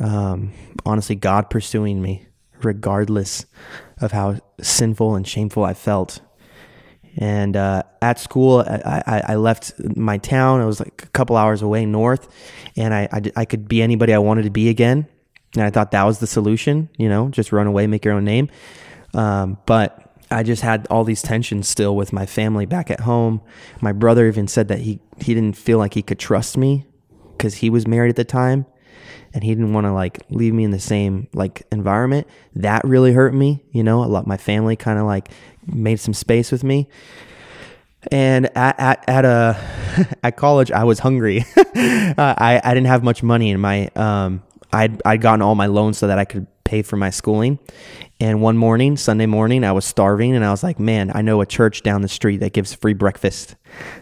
[0.00, 0.52] um,
[0.86, 2.26] honestly, God pursuing me,
[2.62, 3.46] regardless
[4.00, 6.20] of how sinful and shameful I felt.
[7.20, 10.60] And uh, at school, I, I, I, left my town.
[10.60, 12.28] I was like a couple hours away north,
[12.76, 15.08] and I, I, I could be anybody I wanted to be again.
[15.54, 18.24] And I thought that was the solution, you know, just run away, make your own
[18.24, 18.50] name.
[19.14, 23.40] Um, but I just had all these tensions still with my family back at home.
[23.80, 26.86] My brother even said that he he didn't feel like he could trust me
[27.36, 28.66] because he was married at the time
[29.34, 32.26] and he didn't want to like leave me in the same like environment.
[32.54, 34.04] That really hurt me, you know.
[34.04, 35.30] A lot my family kind of like
[35.66, 36.88] made some space with me.
[38.10, 41.44] And at at, at a at college, I was hungry.
[41.56, 41.64] uh,
[42.18, 44.42] I I didn't have much money in my um.
[44.70, 47.58] I'd I'd gotten all my loans so that I could pay for my schooling,
[48.20, 51.40] and one morning, Sunday morning, I was starving and I was like, man, I know
[51.40, 53.54] a church down the street that gives free breakfast.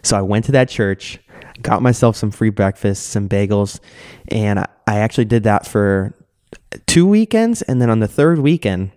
[0.03, 1.19] So I went to that church,
[1.63, 3.81] got myself some free breakfast, some bagels,
[4.29, 6.15] and I, actually did that for
[6.87, 7.63] two weekends.
[7.63, 8.93] And then on the third weekend,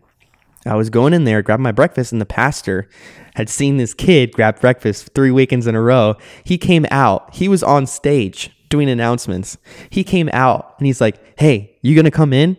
[0.66, 2.88] I was going in there, grabbing my breakfast, and the pastor
[3.36, 6.16] had seen this kid grab breakfast three weekends in a row.
[6.44, 9.58] He came out, he was on stage doing announcements.
[9.90, 12.58] He came out and he's like, Hey, you gonna come in?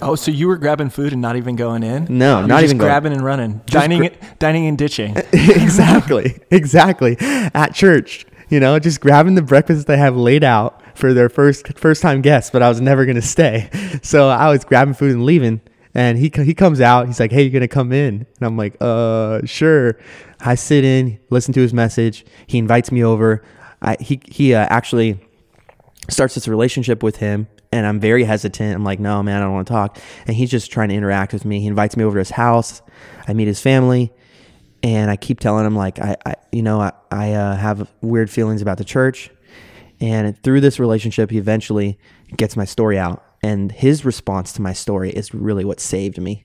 [0.00, 2.06] Oh, so you were grabbing food and not even going in?
[2.08, 3.18] No, You're not even grabbing going.
[3.18, 5.16] and running, dining, dining and ditching.
[5.32, 7.16] exactly, exactly.
[7.20, 11.78] At church, you know, just grabbing the breakfast they have laid out for their first
[11.78, 12.50] first time guests.
[12.50, 13.70] But I was never gonna stay,
[14.02, 15.62] so I was grabbing food and leaving.
[15.94, 17.06] And he he comes out.
[17.06, 19.98] He's like, "Hey, you're gonna come in?" And I'm like, "Uh, sure."
[20.44, 22.26] I sit in, listen to his message.
[22.46, 23.42] He invites me over.
[23.80, 25.18] I, he he uh, actually
[26.10, 28.74] starts this relationship with him and I'm very hesitant.
[28.74, 29.98] I'm like, no, man, I don't want to talk.
[30.26, 31.60] And he's just trying to interact with me.
[31.60, 32.82] He invites me over to his house.
[33.26, 34.12] I meet his family,
[34.82, 38.30] and I keep telling him like, I, I you know, I, I uh, have weird
[38.30, 39.30] feelings about the church.
[40.00, 41.98] And through this relationship, he eventually
[42.36, 46.44] gets my story out, and his response to my story is really what saved me.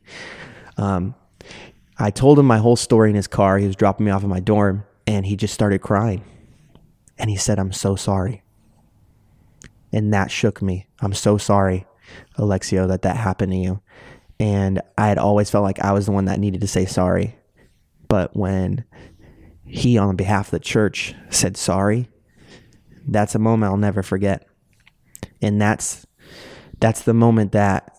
[0.78, 1.16] Um,
[1.98, 3.58] I told him my whole story in his car.
[3.58, 6.24] He was dropping me off at my dorm, and he just started crying.
[7.18, 8.44] And he said, "I'm so sorry."
[9.92, 10.86] And that shook me.
[11.00, 11.88] I'm so sorry,
[12.38, 13.82] Alexio, that that happened to you.
[14.40, 17.38] And I had always felt like I was the one that needed to say sorry.
[18.08, 18.86] But when
[19.66, 22.10] he, on behalf of the church, said sorry,
[23.08, 24.48] that's a moment I'll never forget.
[25.42, 26.06] And that's
[26.80, 27.98] that's the moment that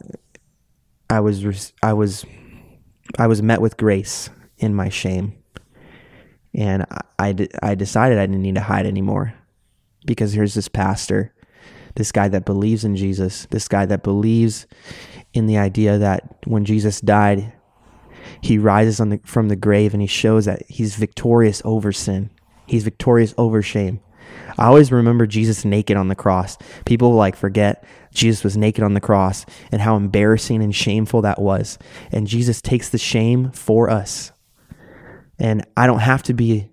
[1.10, 2.24] I was I was
[3.18, 5.34] I was met with grace in my shame.
[6.54, 6.82] And
[7.18, 9.34] I, I, I decided I didn't need to hide anymore
[10.06, 11.32] because here's this pastor
[11.94, 14.68] this guy that believes in Jesus, this guy that believes
[15.34, 17.52] in the idea that when Jesus died,
[18.40, 22.30] he rises the, from the grave and he shows that he's victorious over sin.
[22.66, 24.00] He's victorious over shame.
[24.58, 26.58] I always remember Jesus naked on the cross.
[26.84, 31.40] People like forget Jesus was naked on the cross and how embarrassing and shameful that
[31.40, 31.78] was.
[32.10, 34.32] And Jesus takes the shame for us.
[35.38, 36.70] And I don't have to be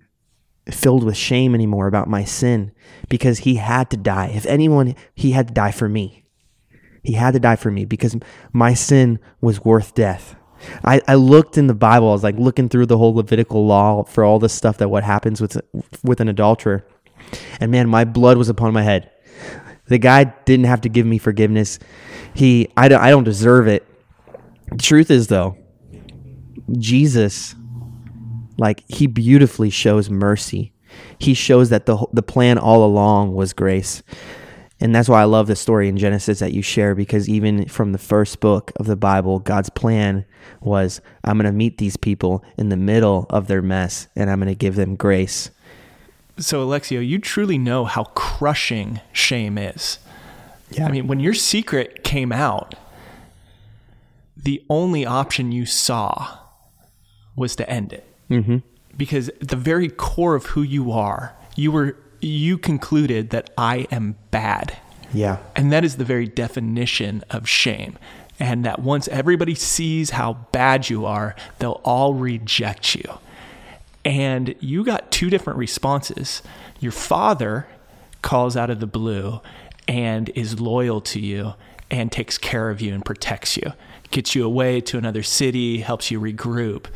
[0.70, 2.72] filled with shame anymore about my sin
[3.08, 4.32] because he had to die.
[4.34, 6.24] If anyone, he had to die for me.
[7.04, 8.16] He had to die for me because
[8.52, 10.34] my sin was worth death.
[10.84, 12.08] I, I looked in the Bible.
[12.10, 15.04] I was like looking through the whole Levitical law for all the stuff that what
[15.04, 15.60] happens with
[16.02, 16.86] with an adulterer,
[17.60, 19.10] and man, my blood was upon my head.
[19.86, 21.78] The guy didn't have to give me forgiveness.
[22.34, 23.86] He I don't I don't deserve it.
[24.70, 25.56] The truth is though,
[26.72, 27.54] Jesus,
[28.58, 30.72] like he beautifully shows mercy.
[31.18, 34.02] He shows that the the plan all along was grace.
[34.80, 37.92] And that's why I love the story in Genesis that you share because even from
[37.92, 40.26] the first book of the Bible, God's plan
[40.60, 44.38] was I'm going to meet these people in the middle of their mess and I'm
[44.38, 45.50] going to give them grace.
[46.38, 49.98] So, Alexio, you truly know how crushing shame is.
[50.70, 50.86] Yeah.
[50.86, 52.74] I mean, when your secret came out,
[54.36, 56.38] the only option you saw
[57.34, 58.06] was to end it.
[58.30, 58.58] Mm-hmm.
[58.96, 63.86] Because at the very core of who you are, you were you concluded that I
[63.90, 64.78] am bad.
[65.12, 65.38] Yeah.
[65.54, 67.98] And that is the very definition of shame.
[68.38, 73.18] And that once everybody sees how bad you are, they'll all reject you.
[74.04, 76.42] And you got two different responses.
[76.78, 77.66] Your father
[78.22, 79.40] calls out of the blue
[79.88, 81.54] and is loyal to you
[81.90, 83.72] and takes care of you and protects you,
[84.10, 86.86] gets you away to another city, helps you regroup.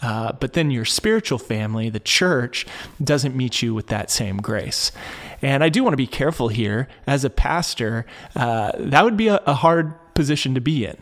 [0.00, 2.66] Uh, but then your spiritual family, the church,
[3.02, 4.92] doesn't meet you with that same grace.
[5.42, 6.88] And I do want to be careful here.
[7.06, 10.96] As a pastor, uh, that would be a, a hard position to be in,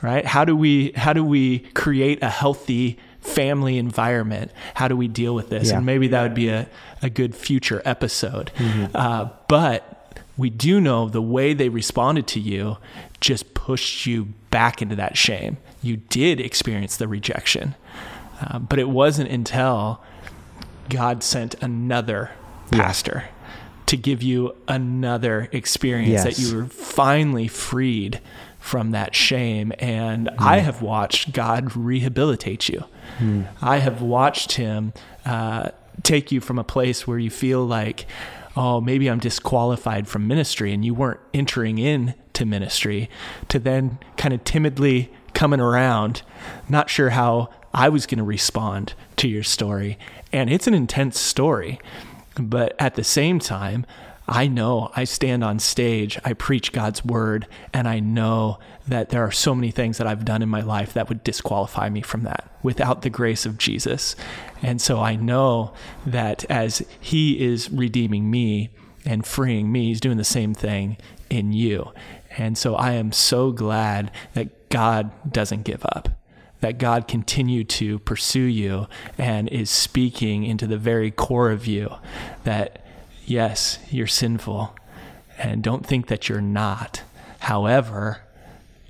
[0.00, 0.24] right?
[0.24, 4.50] How do we how do we create a healthy family environment?
[4.74, 5.70] How do we deal with this?
[5.70, 5.76] Yeah.
[5.76, 6.68] And maybe that would be a,
[7.02, 8.50] a good future episode.
[8.94, 12.78] Uh, but we do know the way they responded to you
[13.20, 15.58] just pushed you back into that shame.
[15.82, 17.74] You did experience the rejection.
[18.42, 20.02] Uh, but it wasn't until
[20.88, 22.30] God sent another
[22.70, 23.24] pastor
[23.86, 28.20] to give you another experience that you were finally freed
[28.58, 29.72] from that shame.
[29.78, 32.84] And I have watched God rehabilitate you.
[33.60, 34.92] I have watched Him
[35.26, 35.68] uh,
[36.02, 38.06] take you from a place where you feel like,
[38.56, 43.10] oh, maybe I'm disqualified from ministry, and you weren't entering into ministry,
[43.48, 46.22] to then kind of timidly coming around,
[46.68, 49.98] not sure how I was going to respond to your story.
[50.32, 51.80] And it's an intense story.
[52.38, 53.86] But at the same time,
[54.28, 59.22] I know I stand on stage, I preach God's word, and I know that there
[59.24, 62.22] are so many things that I've done in my life that would disqualify me from
[62.22, 64.14] that without the grace of Jesus.
[64.62, 65.74] And so I know
[66.06, 68.70] that as He is redeeming me
[69.04, 70.96] and freeing me, He's doing the same thing
[71.28, 71.92] in you.
[72.38, 76.08] And so I am so glad that God doesn't give up
[76.62, 78.86] that God continued to pursue you
[79.18, 81.92] and is speaking into the very core of you
[82.44, 82.86] that,
[83.26, 84.74] yes, you're sinful
[85.36, 87.02] and don't think that you're not.
[87.40, 88.22] However,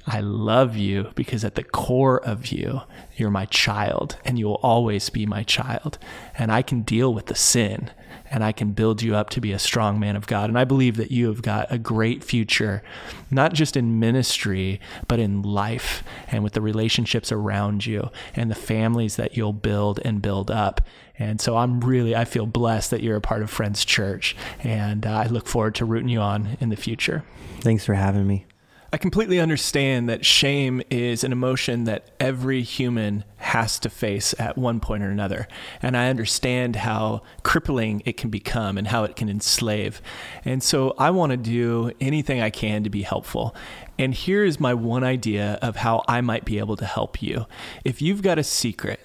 [0.07, 2.83] I love you because at the core of you,
[3.17, 5.99] you're my child and you will always be my child.
[6.37, 7.91] And I can deal with the sin
[8.31, 10.49] and I can build you up to be a strong man of God.
[10.49, 12.83] And I believe that you have got a great future,
[13.31, 18.55] not just in ministry, but in life and with the relationships around you and the
[18.55, 20.81] families that you'll build and build up.
[21.19, 24.35] And so I'm really, I feel blessed that you're a part of Friends Church.
[24.61, 27.25] And uh, I look forward to rooting you on in the future.
[27.61, 28.47] Thanks for having me.
[28.95, 34.59] I completely understand that shame is an emotion that every human has to face at
[34.59, 35.49] one point or another.
[35.81, 40.03] And I understand how crippling it can become and how it can enslave.
[40.45, 43.57] And so I want to do anything I can to be helpful.
[43.99, 47.47] And here is my one idea of how I might be able to help you.
[47.87, 49.01] If you've got a secret,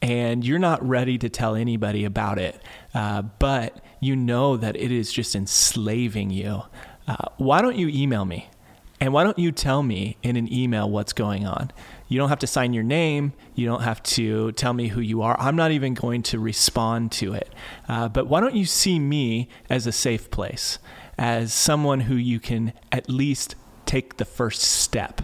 [0.00, 2.62] and you're not ready to tell anybody about it,
[2.94, 6.62] uh, but you know that it is just enslaving you,
[7.08, 8.48] uh, why don't you email me?
[9.00, 11.70] And why don't you tell me in an email what's going on?
[12.08, 13.32] You don't have to sign your name.
[13.54, 15.38] You don't have to tell me who you are.
[15.38, 17.54] I'm not even going to respond to it.
[17.88, 20.78] Uh, but why don't you see me as a safe place,
[21.16, 23.54] as someone who you can at least
[23.86, 25.22] take the first step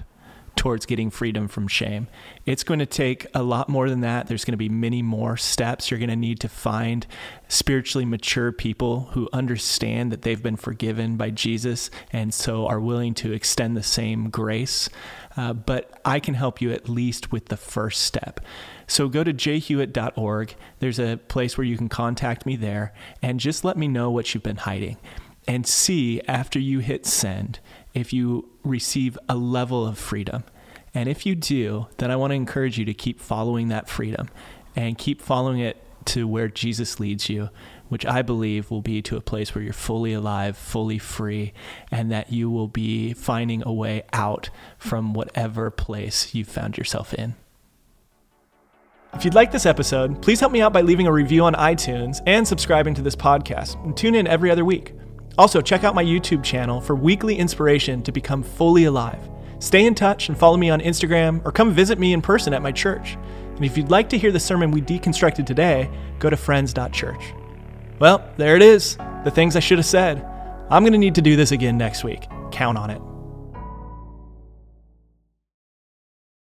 [0.57, 2.09] towards getting freedom from shame.
[2.47, 4.27] It's going to take a lot more than that.
[4.27, 5.91] There's going to be many more steps.
[5.91, 7.07] You're going to need to find
[7.49, 13.15] spiritually mature people who understand that they've been forgiven by Jesus and so are willing
[13.15, 14.89] to extend the same grace.
[15.37, 18.41] Uh, but I can help you at least with the first step.
[18.87, 20.55] So go to jhewitt.org.
[20.79, 22.93] There's a place where you can contact me there
[23.23, 24.99] and just let me know what you've been hiding
[25.47, 27.59] and see after you hit send
[27.95, 30.45] if you receive a level of freedom.
[30.93, 34.29] And if you do, then I want to encourage you to keep following that freedom
[34.77, 37.49] and keep following it to where Jesus leads you,
[37.89, 41.53] which I believe will be to a place where you're fully alive, fully free,
[41.91, 47.15] and that you will be finding a way out from whatever place you've found yourself
[47.15, 47.35] in.
[49.15, 52.21] If you'd like this episode, please help me out by leaving a review on iTunes
[52.27, 53.83] and subscribing to this podcast.
[53.85, 54.93] And tune in every other week.
[55.37, 59.28] Also, check out my YouTube channel for weekly inspiration to become fully alive.
[59.59, 62.62] Stay in touch and follow me on Instagram or come visit me in person at
[62.62, 63.16] my church.
[63.57, 67.35] And if you'd like to hear the sermon we deconstructed today, go to friends.church.
[67.99, 68.97] Well, there it is.
[69.24, 70.24] The things I should have said.
[70.70, 72.26] I'm going to need to do this again next week.
[72.51, 73.01] Count on it.